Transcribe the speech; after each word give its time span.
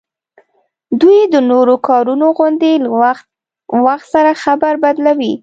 دوی 1.01 1.19
د 1.33 1.35
نورو 1.51 1.75
کارونو 1.87 2.25
غوندي 2.37 2.73
له 2.83 2.89
وخت 3.01 3.25
وخت 3.85 4.07
سره 4.13 4.31
خبره 4.43 4.77
بدلوي 4.83 5.33